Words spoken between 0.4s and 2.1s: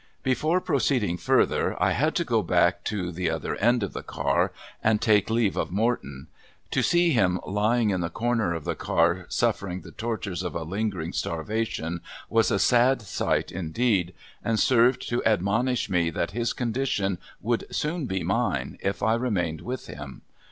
proceeding further I